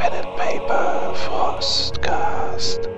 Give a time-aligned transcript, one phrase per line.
[0.00, 2.88] Pen and Paper Frostcast.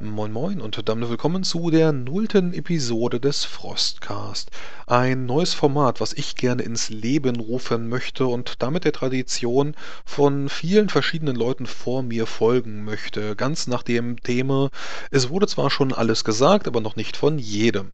[0.00, 4.50] Moin Moin und damit willkommen zu der nullten Episode des Frostcast.
[4.88, 10.48] Ein neues Format, was ich gerne ins Leben rufen möchte und damit der Tradition von
[10.48, 13.36] vielen verschiedenen Leuten vor mir folgen möchte.
[13.36, 14.70] Ganz nach dem Thema,
[15.12, 17.92] es wurde zwar schon alles gesagt, aber noch nicht von jedem.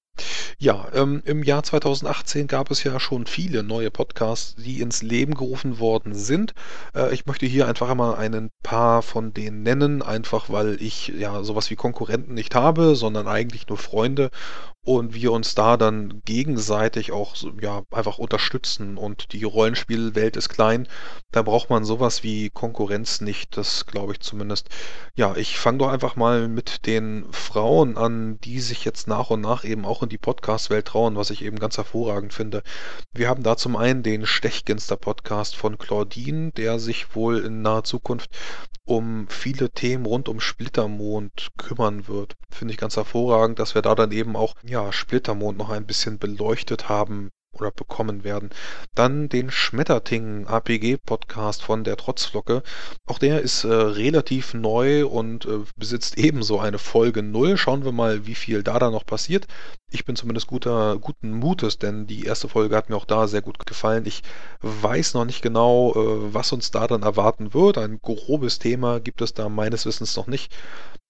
[0.58, 5.34] Ja, ähm, im Jahr 2018 gab es ja schon viele neue Podcasts, die ins Leben
[5.34, 6.54] gerufen worden sind.
[6.94, 11.42] Äh, ich möchte hier einfach einmal ein paar von denen nennen, einfach weil ich ja
[11.42, 14.30] sowas wie Konkurrenten nicht habe, sondern eigentlich nur Freunde
[14.84, 18.98] und wir uns da dann gegenseitig auch ja, einfach unterstützen.
[18.98, 20.88] Und die Rollenspielwelt ist klein.
[21.30, 23.56] Da braucht man sowas wie Konkurrenz nicht.
[23.56, 24.68] Das glaube ich zumindest.
[25.14, 29.40] Ja, ich fange doch einfach mal mit den Frauen an, die sich jetzt nach und
[29.40, 32.62] nach eben auch in die Podcast-Welt trauen, was ich eben ganz hervorragend finde.
[33.12, 38.30] Wir haben da zum einen den Stechginster-Podcast von Claudine, der sich wohl in naher Zukunft
[38.84, 42.36] um viele Themen rund um Splittermond kümmern wird.
[42.50, 46.18] Finde ich ganz hervorragend, dass wir da dann eben auch ja, Splittermond noch ein bisschen
[46.18, 48.50] beleuchtet haben oder bekommen werden.
[48.94, 52.62] Dann den Schmetterting APG Podcast von der Trotzflocke.
[53.06, 57.56] Auch der ist äh, relativ neu und äh, besitzt ebenso eine Folge 0.
[57.56, 59.46] Schauen wir mal, wie viel da dann noch passiert.
[59.90, 63.42] Ich bin zumindest guter, guten Mutes, denn die erste Folge hat mir auch da sehr
[63.42, 64.06] gut gefallen.
[64.06, 64.22] Ich
[64.62, 67.76] weiß noch nicht genau, äh, was uns da dann erwarten wird.
[67.76, 70.52] Ein grobes Thema gibt es da meines Wissens noch nicht.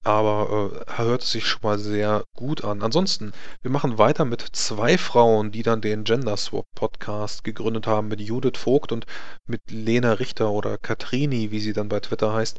[0.04, 2.82] Aber äh, hört sich schon mal sehr gut an.
[2.82, 8.08] Ansonsten, wir machen weiter mit zwei Frauen, die dann den Gender Swap Podcast gegründet haben,
[8.08, 9.06] mit Judith Vogt und
[9.46, 12.58] mit Lena Richter oder Katrini, wie sie dann bei Twitter heißt.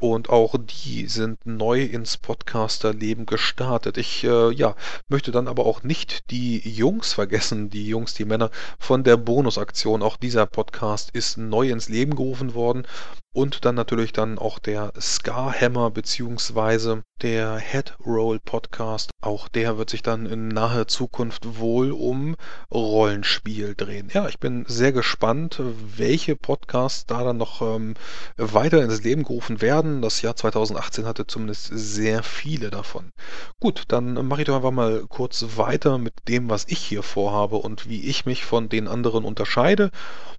[0.00, 3.96] Und auch die sind neu ins Podcaster-Leben gestartet.
[3.96, 4.74] Ich äh, ja,
[5.08, 10.02] möchte dann aber auch nicht die Jungs vergessen, die Jungs, die Männer von der Bonusaktion.
[10.02, 12.86] Auch dieser Podcast ist neu ins Leben gerufen worden
[13.32, 19.10] und dann natürlich dann auch der Scarhammer beziehungsweise der Headroll Podcast.
[19.20, 22.34] Auch der wird sich dann in naher Zukunft wohl um
[22.72, 24.08] Rollenspiel drehen.
[24.12, 25.60] Ja, ich bin sehr gespannt,
[25.96, 27.94] welche Podcasts da dann noch ähm,
[28.36, 30.02] weiter ins Leben gerufen werden.
[30.02, 33.12] Das Jahr 2018 hatte zumindest sehr viele davon.
[33.60, 37.56] Gut, dann mache ich doch einfach mal kurz weiter mit dem, was ich hier vorhabe
[37.56, 39.90] und wie ich mich von den anderen unterscheide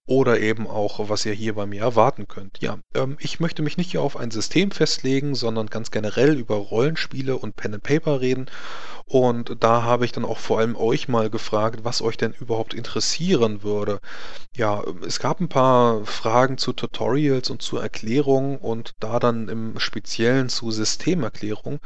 [0.07, 2.59] oder eben auch, was ihr hier bei mir erwarten könnt.
[2.61, 2.79] Ja,
[3.19, 7.55] ich möchte mich nicht hier auf ein System festlegen, sondern ganz generell über Rollenspiele und
[7.55, 8.47] Pen and Paper reden.
[9.05, 12.73] Und da habe ich dann auch vor allem euch mal gefragt, was euch denn überhaupt
[12.73, 13.99] interessieren würde.
[14.55, 19.79] Ja, es gab ein paar Fragen zu Tutorials und zu Erklärungen und da dann im
[19.79, 21.79] Speziellen zu Systemerklärung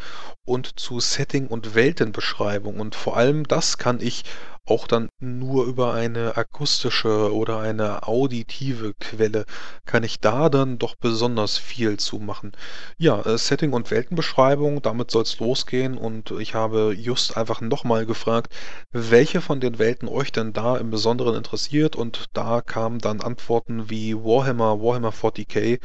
[0.43, 2.79] und zu Setting und Weltenbeschreibung.
[2.79, 4.23] Und vor allem das kann ich
[4.65, 9.45] auch dann nur über eine akustische oder eine auditive Quelle
[9.85, 12.53] kann ich da dann doch besonders viel zu machen.
[12.97, 18.05] Ja, äh, Setting und Weltenbeschreibung, damit soll es losgehen und ich habe just einfach nochmal
[18.05, 18.53] gefragt,
[18.91, 23.89] welche von den Welten euch denn da im Besonderen interessiert und da kamen dann Antworten
[23.89, 25.79] wie Warhammer, Warhammer 40k,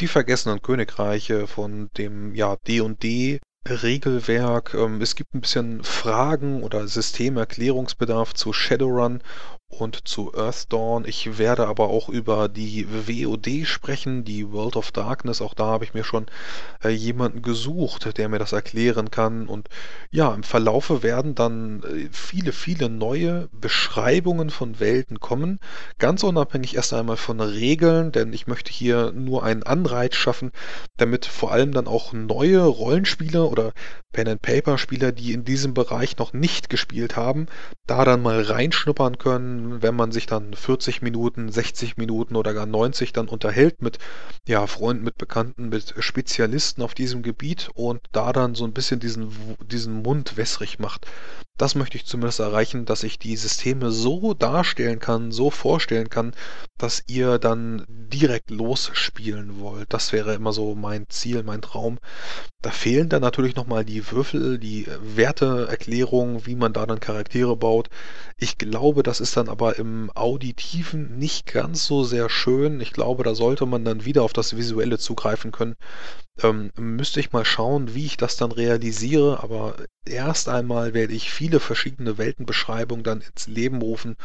[0.00, 4.74] die vergessenen Königreiche von dem ja D&D Regelwerk.
[4.74, 9.22] Ähm, es gibt ein bisschen Fragen oder Systemerklärungsbedarf zu Shadowrun
[9.80, 11.04] und zu Earthdawn.
[11.06, 15.40] Ich werde aber auch über die WOD sprechen, die World of Darkness.
[15.40, 16.26] Auch da habe ich mir schon
[16.84, 19.46] äh, jemanden gesucht, der mir das erklären kann.
[19.48, 19.68] Und
[20.10, 25.58] ja, im Verlaufe werden dann äh, viele, viele neue Beschreibungen von Welten kommen.
[25.98, 30.52] Ganz unabhängig erst einmal von Regeln, denn ich möchte hier nur einen Anreiz schaffen,
[30.96, 33.72] damit vor allem dann auch neue Rollenspieler oder
[34.12, 37.46] Pen-and-Paper-Spieler, die in diesem Bereich noch nicht gespielt haben,
[37.86, 42.66] da dann mal reinschnuppern können, wenn man sich dann 40 Minuten, 60 Minuten oder gar
[42.66, 43.98] 90 dann unterhält mit
[44.46, 49.00] ja, Freunden, mit Bekannten, mit Spezialisten auf diesem Gebiet und da dann so ein bisschen
[49.00, 49.30] diesen,
[49.66, 51.06] diesen Mund wässrig macht.
[51.58, 56.34] Das möchte ich zumindest erreichen, dass ich die Systeme so darstellen kann, so vorstellen kann,
[56.78, 59.92] dass ihr dann direkt losspielen wollt.
[59.92, 61.98] Das wäre immer so mein Ziel, mein Traum.
[62.62, 67.90] Da fehlen dann natürlich nochmal die Würfel, die Werteerklärung, wie man da dann Charaktere baut.
[68.38, 72.80] Ich glaube, das ist dann aber im Auditiven nicht ganz so sehr schön.
[72.80, 75.76] Ich glaube, da sollte man dann wieder auf das Visuelle zugreifen können.
[76.40, 79.76] Ähm, müsste ich mal schauen, wie ich das dann realisiere, aber
[80.06, 84.16] erst einmal werde ich viele verschiedene Weltenbeschreibungen dann ins Leben rufen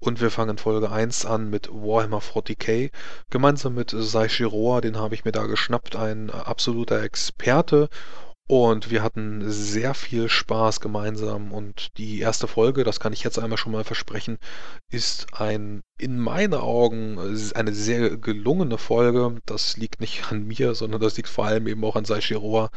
[0.00, 2.90] und wir fangen Folge 1 an mit Warhammer 40k.
[3.30, 7.88] Gemeinsam mit Sai Shiroa, den habe ich mir da geschnappt, ein absoluter Experte
[8.46, 13.38] Und wir hatten sehr viel Spaß gemeinsam und die erste Folge, das kann ich jetzt
[13.38, 14.36] einmal schon mal versprechen,
[14.90, 17.18] ist ein in meinen Augen
[17.54, 19.40] eine sehr gelungene Folge.
[19.46, 22.68] Das liegt nicht an mir, sondern das liegt vor allem eben auch an Seishiroa,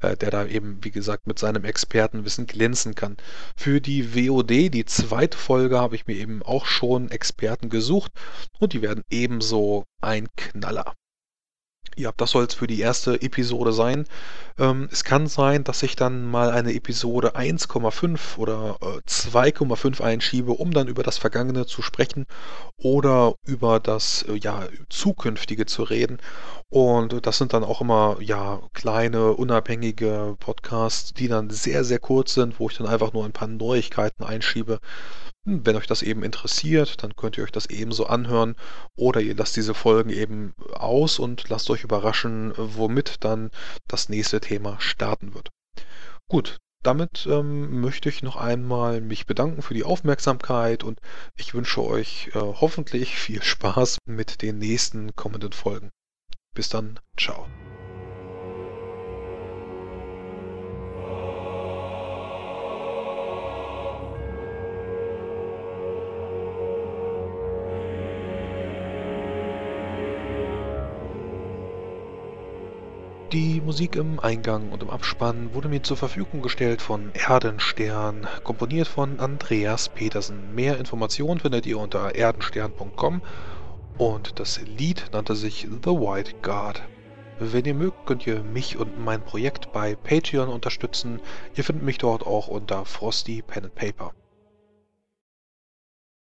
[0.00, 3.16] äh, der da eben, wie gesagt, mit seinem Expertenwissen glänzen kann.
[3.56, 8.10] Für die WOD, die zweite Folge, habe ich mir eben auch schon Experten gesucht
[8.58, 10.94] und die werden ebenso ein Knaller.
[11.96, 14.04] Ja, das soll es für die erste Episode sein.
[14.58, 20.52] Ähm, es kann sein, dass ich dann mal eine Episode 1,5 oder äh, 2,5 einschiebe,
[20.52, 22.26] um dann über das Vergangene zu sprechen
[22.76, 26.18] oder über das äh, ja, Zukünftige zu reden.
[26.68, 32.34] Und das sind dann auch immer ja kleine, unabhängige Podcasts, die dann sehr, sehr kurz
[32.34, 34.80] sind, wo ich dann einfach nur ein paar Neuigkeiten einschiebe.
[35.46, 38.56] Hm, wenn euch das eben interessiert, dann könnt ihr euch das ebenso anhören
[38.96, 43.50] oder ihr lasst diese Folgen eben aus und lasst euch überraschen, womit dann
[43.86, 45.50] das nächste Thema starten wird.
[46.28, 51.00] Gut, damit ähm, möchte ich noch einmal mich bedanken für die Aufmerksamkeit und
[51.34, 55.90] ich wünsche euch äh, hoffentlich viel Spaß mit den nächsten kommenden Folgen.
[56.54, 57.46] Bis dann, ciao.
[73.34, 78.86] Die Musik im Eingang und im Abspann wurde mir zur Verfügung gestellt von Erdenstern, komponiert
[78.86, 80.54] von Andreas Petersen.
[80.54, 83.22] Mehr Informationen findet ihr unter erdenstern.com
[83.98, 86.84] und das Lied nannte sich The White Guard.
[87.40, 91.20] Wenn ihr mögt, könnt ihr mich und mein Projekt bei Patreon unterstützen.
[91.56, 94.12] Ihr findet mich dort auch unter Frosty Pen and Paper.